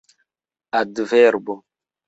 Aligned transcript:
adverbo 0.79 1.55